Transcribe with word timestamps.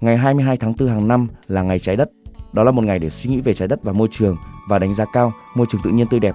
Ngày 0.00 0.16
22 0.16 0.56
tháng 0.56 0.74
4 0.78 0.88
hàng 0.88 1.08
năm 1.08 1.28
là 1.48 1.62
ngày 1.62 1.78
trái 1.78 1.96
đất. 1.96 2.10
Đó 2.52 2.64
là 2.64 2.70
một 2.70 2.84
ngày 2.84 2.98
để 2.98 3.10
suy 3.10 3.30
nghĩ 3.30 3.40
về 3.40 3.54
trái 3.54 3.68
đất 3.68 3.82
và 3.82 3.92
môi 3.92 4.08
trường 4.10 4.36
và 4.68 4.78
đánh 4.78 4.94
giá 4.94 5.04
cao 5.12 5.32
môi 5.54 5.66
trường 5.70 5.80
tự 5.84 5.90
nhiên 5.90 6.06
tươi 6.06 6.20
đẹp. 6.20 6.34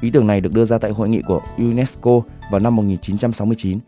Ý 0.00 0.10
tưởng 0.10 0.26
này 0.26 0.40
được 0.40 0.52
đưa 0.52 0.64
ra 0.64 0.78
tại 0.78 0.90
hội 0.90 1.08
nghị 1.08 1.22
của 1.26 1.40
UNESCO 1.58 2.20
vào 2.50 2.60
năm 2.60 2.76
1969. 2.76 3.78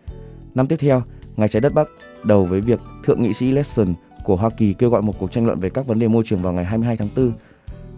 Năm 0.55 0.66
tiếp 0.66 0.77
theo, 0.77 1.02
ngày 1.37 1.48
trái 1.48 1.61
đất 1.61 1.75
bắt 1.75 1.89
đầu 2.25 2.45
với 2.45 2.61
việc 2.61 2.80
thượng 3.05 3.23
nghị 3.23 3.33
sĩ 3.34 3.51
Lesson 3.51 3.95
của 4.25 4.37
Hoa 4.37 4.51
Kỳ 4.51 4.73
kêu 4.73 4.91
gọi 4.91 5.02
một 5.02 5.19
cuộc 5.19 5.30
tranh 5.30 5.47
luận 5.47 5.61
về 5.61 5.70
các 5.70 5.87
vấn 5.87 5.98
đề 5.98 6.09
môi 6.09 6.23
trường 6.27 6.42
vào 6.42 6.53
ngày 6.53 6.64
22 6.64 6.97
tháng 6.97 7.09
4. 7.16 7.33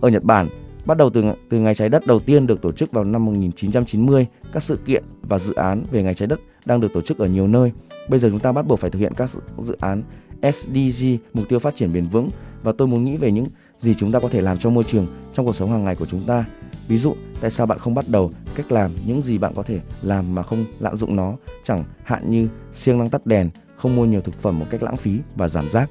Ở 0.01 0.09
Nhật 0.09 0.25
Bản, 0.25 0.49
bắt 0.87 0.97
đầu 0.97 1.11
từ 1.11 1.25
từ 1.51 1.61
ngày 1.61 1.75
trái 1.75 1.89
đất 1.89 2.07
đầu 2.07 2.21
tiên 2.21 2.47
được 2.47 2.63
tổ 2.63 2.73
chức 2.73 2.93
vào 2.93 3.05
năm 3.05 3.25
1990, 3.25 4.27
các 4.53 4.63
sự 4.63 4.77
kiện 4.87 5.05
và 5.23 5.39
dự 5.39 5.55
án 5.55 5.85
về 5.91 6.03
ngày 6.03 6.15
trái 6.15 6.27
đất 6.27 6.41
đang 6.65 6.81
được 6.81 6.93
tổ 6.93 7.01
chức 7.01 7.19
ở 7.19 7.27
nhiều 7.27 7.47
nơi. 7.47 7.73
Bây 8.09 8.19
giờ 8.19 8.31
chúng 8.31 8.39
ta 8.39 8.53
bắt 8.53 8.67
buộc 8.67 8.79
phải 8.79 8.91
thực 8.91 8.99
hiện 8.99 9.13
các 9.17 9.31
dự 9.59 9.77
án 9.81 10.03
SDG, 10.43 11.07
mục 11.35 11.49
tiêu 11.49 11.59
phát 11.59 11.77
triển 11.77 11.93
bền 11.93 12.07
vững 12.07 12.31
và 12.63 12.73
tôi 12.79 12.89
muốn 12.89 13.05
nghĩ 13.05 13.17
về 13.17 13.31
những 13.31 13.47
gì 13.79 13.95
chúng 13.95 14.13
ta 14.13 14.21
có 14.21 14.29
thể 14.29 14.41
làm 14.41 14.59
cho 14.59 14.71
môi 14.71 14.85
trường 14.85 15.07
trong 15.33 15.47
cuộc 15.47 15.57
sống 15.57 15.71
hàng 15.71 15.85
ngày 15.85 15.97
của 15.97 16.07
chúng 16.07 16.23
ta. 16.27 16.45
Ví 16.89 16.99
dụ, 16.99 17.15
tại 17.41 17.51
sao 17.51 17.67
bạn 17.67 17.79
không 17.79 17.95
bắt 17.95 18.05
đầu 18.09 18.33
cách 18.55 18.73
làm 18.73 18.91
những 19.07 19.23
gì 19.23 19.39
bạn 19.39 19.53
có 19.57 19.63
thể 19.63 19.81
làm 20.03 20.35
mà 20.35 20.43
không 20.43 20.65
lạm 20.81 20.97
dụng 20.97 21.17
nó, 21.17 21.35
chẳng 21.65 21.85
hạn 22.05 22.31
như 22.31 22.49
siêng 22.73 22.99
năng 22.99 23.11
tắt 23.11 23.27
đèn, 23.27 23.51
không 23.77 23.97
mua 23.97 24.05
nhiều 24.05 24.21
thực 24.21 24.43
phẩm 24.43 24.59
một 24.59 24.67
cách 24.71 24.83
lãng 24.83 24.97
phí 24.97 25.19
và 25.37 25.49
giảm 25.49 25.69
rác. 25.69 25.91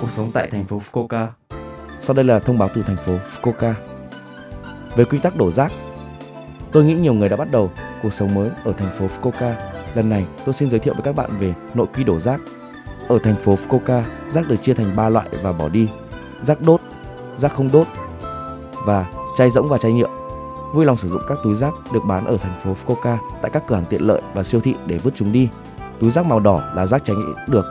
Cuộc 0.00 0.10
sống 0.10 0.30
tại 0.34 0.48
thành 0.50 0.64
phố 0.64 0.78
Fukuoka. 0.78 1.26
Sau 2.00 2.14
đây 2.14 2.24
là 2.24 2.38
thông 2.38 2.58
báo 2.58 2.68
từ 2.74 2.82
thành 2.82 2.96
phố 2.96 3.18
Fukuoka. 3.32 3.74
Về 4.96 5.04
quy 5.04 5.18
tắc 5.18 5.36
đổ 5.36 5.50
rác, 5.50 5.72
tôi 6.72 6.84
nghĩ 6.84 6.94
nhiều 6.94 7.14
người 7.14 7.28
đã 7.28 7.36
bắt 7.36 7.50
đầu 7.50 7.70
cuộc 8.02 8.12
sống 8.12 8.34
mới 8.34 8.50
ở 8.64 8.72
thành 8.72 8.92
phố 8.98 9.06
Fukuoka 9.06 9.73
Lần 9.94 10.08
này 10.08 10.26
tôi 10.44 10.54
xin 10.54 10.70
giới 10.70 10.80
thiệu 10.80 10.94
với 10.94 11.02
các 11.02 11.16
bạn 11.16 11.30
về 11.40 11.54
nội 11.74 11.86
quy 11.94 12.04
đổ 12.04 12.20
rác. 12.20 12.40
Ở 13.08 13.18
thành 13.24 13.36
phố 13.36 13.54
Fukuoka, 13.54 14.02
rác 14.30 14.48
được 14.48 14.56
chia 14.62 14.74
thành 14.74 14.96
3 14.96 15.08
loại 15.08 15.28
và 15.42 15.52
bỏ 15.52 15.68
đi. 15.68 15.88
Rác 16.42 16.60
đốt, 16.60 16.80
rác 17.36 17.54
không 17.54 17.70
đốt 17.72 17.86
và 18.86 19.06
chai 19.36 19.50
rỗng 19.50 19.68
và 19.68 19.78
chai 19.78 19.92
nhựa. 19.92 20.08
Vui 20.74 20.84
lòng 20.84 20.96
sử 20.96 21.08
dụng 21.08 21.22
các 21.28 21.38
túi 21.44 21.54
rác 21.54 21.74
được 21.92 22.04
bán 22.08 22.24
ở 22.24 22.36
thành 22.36 22.60
phố 22.64 22.74
Fukuoka 22.74 23.16
tại 23.42 23.50
các 23.50 23.62
cửa 23.66 23.74
hàng 23.74 23.84
tiện 23.90 24.02
lợi 24.02 24.22
và 24.34 24.42
siêu 24.42 24.60
thị 24.60 24.74
để 24.86 24.98
vứt 24.98 25.14
chúng 25.16 25.32
đi. 25.32 25.48
Túi 26.00 26.10
rác 26.10 26.26
màu 26.26 26.40
đỏ 26.40 26.62
là 26.74 26.86
rác 26.86 27.04
tránh 27.04 27.34
được. 27.48 27.64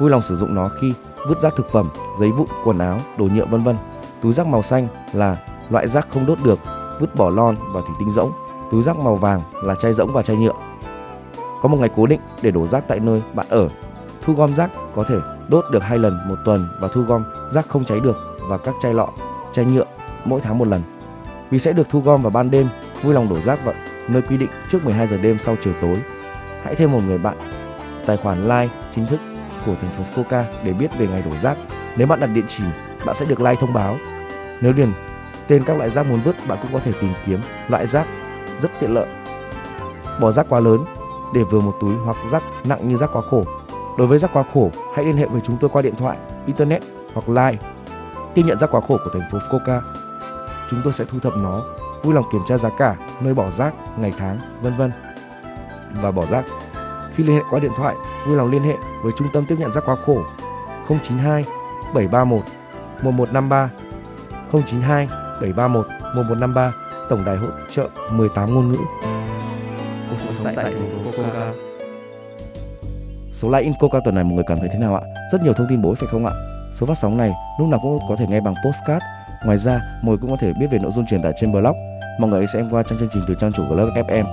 Vui 0.00 0.10
lòng 0.10 0.22
sử 0.22 0.36
dụng 0.36 0.54
nó 0.54 0.70
khi 0.80 0.92
vứt 1.28 1.38
rác 1.38 1.56
thực 1.56 1.70
phẩm, 1.72 1.90
giấy 2.20 2.30
vụn, 2.30 2.48
quần 2.64 2.78
áo, 2.78 3.00
đồ 3.18 3.24
nhựa 3.24 3.44
vân 3.44 3.62
vân. 3.62 3.76
Túi 4.22 4.32
rác 4.32 4.46
màu 4.46 4.62
xanh 4.62 4.88
là 5.12 5.36
loại 5.70 5.88
rác 5.88 6.08
không 6.10 6.26
đốt 6.26 6.38
được, 6.44 6.58
vứt 7.00 7.14
bỏ 7.14 7.30
lon 7.30 7.56
và 7.72 7.80
thủy 7.80 7.94
tinh 7.98 8.12
rỗng. 8.12 8.32
Túi 8.70 8.82
rác 8.82 8.98
màu 8.98 9.16
vàng 9.16 9.42
là 9.62 9.74
chai 9.74 9.92
rỗng 9.92 10.12
và 10.12 10.22
chai 10.22 10.36
nhựa 10.36 10.52
có 11.62 11.68
một 11.68 11.76
ngày 11.80 11.90
cố 11.96 12.06
định 12.06 12.20
để 12.42 12.50
đổ 12.50 12.66
rác 12.66 12.84
tại 12.88 13.00
nơi 13.00 13.22
bạn 13.34 13.46
ở. 13.48 13.68
Thu 14.22 14.34
gom 14.34 14.54
rác 14.54 14.70
có 14.94 15.04
thể 15.04 15.16
đốt 15.48 15.64
được 15.72 15.82
hai 15.82 15.98
lần 15.98 16.18
một 16.28 16.36
tuần 16.44 16.68
và 16.80 16.88
thu 16.88 17.02
gom 17.02 17.24
rác 17.50 17.68
không 17.68 17.84
cháy 17.84 18.00
được 18.00 18.16
và 18.48 18.58
các 18.58 18.74
chai 18.82 18.94
lọ, 18.94 19.08
chai 19.52 19.64
nhựa 19.64 19.84
mỗi 20.24 20.40
tháng 20.40 20.58
một 20.58 20.68
lần. 20.68 20.82
Vì 21.50 21.58
sẽ 21.58 21.72
được 21.72 21.88
thu 21.90 22.00
gom 22.00 22.22
vào 22.22 22.30
ban 22.30 22.50
đêm, 22.50 22.68
vui 23.02 23.14
lòng 23.14 23.28
đổ 23.28 23.40
rác 23.40 23.64
vào 23.64 23.74
nơi 24.08 24.22
quy 24.22 24.36
định 24.36 24.50
trước 24.70 24.84
12 24.84 25.06
giờ 25.06 25.16
đêm 25.16 25.38
sau 25.38 25.56
chiều 25.60 25.72
tối. 25.80 25.96
Hãy 26.64 26.74
thêm 26.74 26.92
một 26.92 27.00
người 27.06 27.18
bạn 27.18 27.36
tài 28.06 28.16
khoản 28.16 28.42
like 28.42 28.74
chính 28.90 29.06
thức 29.06 29.20
của 29.66 29.74
thành 29.80 29.90
phố 29.90 30.04
Fukuoka 30.14 30.44
để 30.64 30.72
biết 30.72 30.90
về 30.98 31.06
ngày 31.06 31.22
đổ 31.26 31.36
rác. 31.36 31.58
Nếu 31.96 32.06
bạn 32.06 32.20
đặt 32.20 32.26
địa 32.26 32.42
chỉ, 32.48 32.64
bạn 33.06 33.14
sẽ 33.14 33.26
được 33.26 33.40
like 33.40 33.60
thông 33.60 33.72
báo. 33.72 33.96
Nếu 34.60 34.72
điền 34.72 34.92
tên 35.46 35.64
các 35.64 35.76
loại 35.76 35.90
rác 35.90 36.06
muốn 36.06 36.20
vứt, 36.24 36.36
bạn 36.48 36.58
cũng 36.62 36.72
có 36.72 36.78
thể 36.78 36.92
tìm 37.00 37.12
kiếm 37.26 37.40
loại 37.68 37.86
rác 37.86 38.06
rất 38.60 38.70
tiện 38.80 38.94
lợi. 38.94 39.06
Bỏ 40.20 40.32
rác 40.32 40.46
quá 40.48 40.60
lớn 40.60 40.84
để 41.34 41.42
vừa 41.42 41.60
một 41.60 41.76
túi 41.80 41.94
hoặc 42.04 42.16
rác 42.30 42.42
nặng 42.64 42.88
như 42.88 42.96
rác 42.96 43.10
quá 43.12 43.22
khổ. 43.30 43.44
Đối 43.98 44.06
với 44.06 44.18
rác 44.18 44.30
quá 44.32 44.44
khổ, 44.54 44.70
hãy 44.94 45.04
liên 45.04 45.16
hệ 45.16 45.26
với 45.26 45.40
chúng 45.44 45.56
tôi 45.56 45.70
qua 45.70 45.82
điện 45.82 45.94
thoại, 45.94 46.18
internet 46.46 46.82
hoặc 47.14 47.28
line. 47.28 47.62
Tiếp 48.34 48.42
nhận 48.46 48.58
rác 48.58 48.70
quá 48.70 48.80
khổ 48.88 48.98
của 49.04 49.10
thành 49.12 49.28
phố 49.32 49.38
Fukuoka, 49.38 49.80
chúng 50.70 50.80
tôi 50.84 50.92
sẽ 50.92 51.04
thu 51.04 51.18
thập 51.18 51.32
nó, 51.36 51.62
vui 52.02 52.14
lòng 52.14 52.24
kiểm 52.32 52.40
tra 52.46 52.58
giá 52.58 52.68
cả, 52.78 52.96
nơi 53.20 53.34
bỏ 53.34 53.50
rác, 53.50 53.74
ngày 53.98 54.12
tháng, 54.18 54.38
vân 54.62 54.76
vân 54.76 54.92
và 56.02 56.10
bỏ 56.10 56.26
rác. 56.26 56.44
Khi 57.14 57.24
liên 57.24 57.36
hệ 57.36 57.42
qua 57.50 57.60
điện 57.60 57.72
thoại, 57.76 57.96
vui 58.26 58.36
lòng 58.36 58.50
liên 58.50 58.62
hệ 58.62 58.76
với 59.02 59.12
trung 59.16 59.28
tâm 59.32 59.44
tiếp 59.48 59.56
nhận 59.58 59.72
rác 59.72 59.84
quá 59.86 59.96
khổ 60.06 60.22
092 60.88 61.44
731 61.94 62.44
1153 63.02 63.70
092 64.52 65.08
731 65.40 65.86
1153 66.14 66.72
tổng 67.08 67.24
đài 67.24 67.36
hỗ 67.36 67.46
trợ 67.70 67.88
18 68.10 68.54
ngôn 68.54 68.68
ngữ 68.68 68.78
cuộc 70.10 70.18
sống 70.18 70.54
tại 70.56 70.64
thành 70.64 70.90
phố 70.90 71.12
Coca. 71.16 71.52
Số 73.32 73.48
like 73.48 73.62
Incoca 73.62 74.00
tuần 74.04 74.14
này 74.14 74.24
mọi 74.24 74.34
người 74.34 74.44
cảm 74.46 74.58
thấy 74.58 74.68
thế 74.72 74.78
nào 74.78 74.96
ạ? 74.96 75.02
Rất 75.32 75.42
nhiều 75.42 75.52
thông 75.52 75.66
tin 75.70 75.82
bổ 75.82 75.88
ích 75.90 75.98
phải 75.98 76.08
không 76.12 76.26
ạ? 76.26 76.32
Số 76.72 76.86
phát 76.86 76.98
sóng 76.98 77.16
này 77.16 77.32
lúc 77.58 77.68
nào 77.68 77.80
cũng 77.82 77.98
có 78.08 78.16
thể 78.16 78.26
nghe 78.28 78.40
bằng 78.40 78.54
postcard. 78.64 79.04
Ngoài 79.44 79.58
ra, 79.58 79.80
mọi 80.02 80.10
người 80.10 80.18
cũng 80.20 80.30
có 80.30 80.36
thể 80.40 80.52
biết 80.60 80.66
về 80.70 80.78
nội 80.78 80.90
dung 80.92 81.06
truyền 81.06 81.22
tải 81.22 81.32
trên 81.40 81.52
blog. 81.52 81.76
Mọi 82.20 82.30
người 82.30 82.40
hãy 82.40 82.46
xem 82.46 82.68
qua 82.70 82.82
trang 82.82 82.98
chương 82.98 83.08
trình 83.12 83.22
từ 83.28 83.34
trang 83.40 83.52
chủ 83.52 83.62
của 83.68 83.74
lớp 83.74 83.90
FM. 83.94 84.24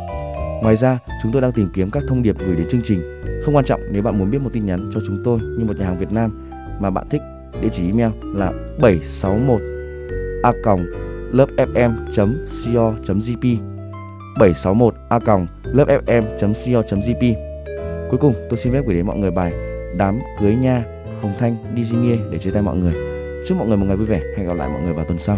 Ngoài 0.62 0.76
ra, 0.76 1.00
chúng 1.24 1.32
tôi 1.32 1.42
đang 1.42 1.52
tìm 1.52 1.72
kiếm 1.76 1.92
các 1.92 2.04
thông 2.08 2.24
điệp 2.24 2.36
gửi 2.40 2.56
đến 2.56 2.68
chương 2.72 2.82
trình. 2.84 3.22
Không 3.46 3.56
quan 3.56 3.66
trọng 3.66 3.82
nếu 3.92 4.04
bạn 4.04 4.20
muốn 4.20 4.32
biết 4.32 4.42
một 4.42 4.50
tin 4.54 4.66
nhắn 4.66 4.92
cho 4.94 5.00
chúng 5.08 5.22
tôi 5.24 5.40
như 5.40 5.66
một 5.66 5.78
nhà 5.80 5.86
hàng 5.86 5.98
Việt 5.98 6.12
Nam 6.12 6.52
mà 6.80 6.90
bạn 6.90 7.10
thích, 7.10 7.22
địa 7.62 7.70
chỉ 7.74 7.86
email 7.86 8.12
là 8.24 8.52
761 8.82 9.62
a 10.44 10.52
lớpfm.co.jp 11.32 12.36
761a.lớpfm.co.jp 14.36 17.36
Cuối 18.10 18.20
cùng, 18.20 18.34
tôi 18.50 18.58
xin 18.58 18.74
phép 18.74 18.82
gửi 18.86 18.96
đến 18.96 19.06
mọi 19.06 19.18
người 19.18 19.32
bài 19.32 19.54
Đám 19.98 20.20
cưới 20.40 20.56
nha, 20.56 20.84
Hồng 21.22 21.34
Thanh 21.40 21.56
Dizimie 21.76 22.18
để 22.32 22.38
chia 22.38 22.52
tay 22.52 22.62
mọi 22.62 22.78
người. 22.78 22.94
Chúc 23.48 23.58
mọi 23.58 23.68
người 23.68 23.78
một 23.78 23.86
ngày 23.86 23.96
vui 23.96 24.08
vẻ. 24.08 24.22
Hẹn 24.38 24.48
gặp 24.48 24.54
lại 24.54 24.70
mọi 24.70 24.82
người 24.82 24.94
vào 24.94 25.06
tuần 25.06 25.20
sau. 25.20 25.38